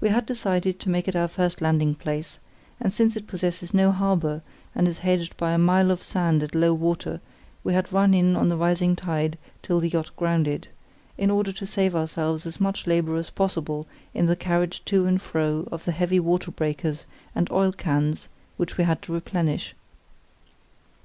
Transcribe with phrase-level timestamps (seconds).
[0.00, 2.38] We had decided to make it our first landing place;
[2.78, 4.42] and since it possesses no harbour,
[4.76, 7.20] and is hedged by a mile of sand at low water,
[7.64, 10.68] we had run in on the rising tide till the yacht grounded,
[11.18, 15.20] in order to save ourselves as much labour as possible in the carriage to and
[15.20, 17.04] fro of the heavy water breakers
[17.34, 19.74] and oil cans which we had to replenish.